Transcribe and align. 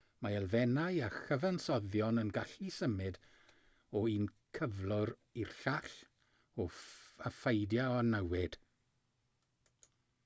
mae 0.25 0.35
elfennau 0.35 0.95
a 1.07 1.09
chyfansoddion 1.15 2.21
yn 2.21 2.31
gallu 2.37 2.71
symud 2.77 3.19
o 3.99 4.03
un 4.13 4.25
cyflwr 4.59 5.11
i'r 5.43 5.53
llall 5.59 5.95
a 6.65 7.33
pheidio 7.43 7.87
â 7.99 8.03
newid 8.11 8.59